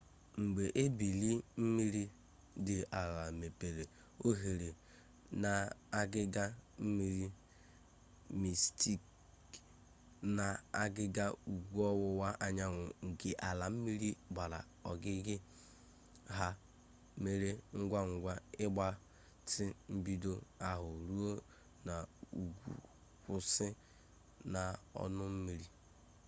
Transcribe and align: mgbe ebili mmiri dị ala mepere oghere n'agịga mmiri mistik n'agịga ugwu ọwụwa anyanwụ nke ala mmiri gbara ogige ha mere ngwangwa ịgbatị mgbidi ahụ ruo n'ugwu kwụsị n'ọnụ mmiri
mgbe 0.41 0.63
ebili 0.83 1.29
mmiri 1.61 2.03
dị 2.65 2.75
ala 3.01 3.23
mepere 3.39 3.83
oghere 4.27 4.69
n'agịga 5.41 6.43
mmiri 6.83 7.25
mistik 8.41 9.01
n'agịga 10.35 11.25
ugwu 11.51 11.79
ọwụwa 11.91 12.29
anyanwụ 12.45 12.85
nke 13.07 13.29
ala 13.49 13.65
mmiri 13.73 14.09
gbara 14.31 14.59
ogige 14.89 15.35
ha 16.37 16.49
mere 17.23 17.49
ngwangwa 17.79 18.33
ịgbatị 18.63 19.65
mgbidi 19.93 20.31
ahụ 20.69 20.89
ruo 21.09 21.31
n'ugwu 21.85 22.73
kwụsị 23.23 23.67
n'ọnụ 24.51 25.23
mmiri 25.35 25.67